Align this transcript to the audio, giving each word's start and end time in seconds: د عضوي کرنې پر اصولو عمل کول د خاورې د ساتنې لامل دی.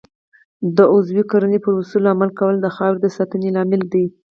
د 0.75 0.77
عضوي 0.93 1.23
کرنې 1.31 1.59
پر 1.65 1.71
اصولو 1.81 2.07
عمل 2.13 2.29
کول 2.39 2.55
د 2.61 2.67
خاورې 2.75 2.99
د 3.01 3.05
ساتنې 3.17 3.49
لامل 3.55 3.81
دی. 3.93 4.05